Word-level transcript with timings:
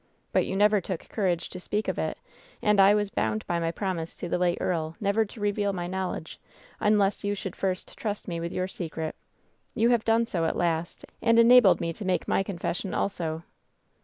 But 0.31 0.47
you 0.47 0.55
never 0.55 0.81
took 0.81 1.01
courage 1.09 1.47
to 1.49 1.59
speak 1.59 1.87
of 1.87 1.99
it, 1.99 2.17
and 2.59 2.79
I 2.79 2.95
was 2.95 3.11
bound 3.11 3.45
by 3.45 3.59
my 3.59 3.69
promise 3.69 4.15
to 4.15 4.27
the 4.27 4.39
late 4.39 4.57
earl 4.59 4.95
never 4.99 5.25
to 5.25 5.39
reveal 5.39 5.73
my 5.73 5.85
knowl 5.85 6.15
edge 6.15 6.39
unless 6.79 7.23
you 7.23 7.35
should 7.35 7.55
first 7.55 7.95
trust 7.99 8.27
me 8.27 8.39
with 8.39 8.51
your 8.51 8.67
secret. 8.67 9.15
You 9.75 9.89
have 9.89 10.03
done 10.03 10.25
so 10.25 10.45
at 10.45 10.55
last, 10.57 11.05
and 11.21 11.37
enabled 11.37 11.79
me 11.81 11.93
to 11.93 12.03
make 12.03 12.27
my 12.27 12.41
confession 12.41 12.95
also." 12.95 13.43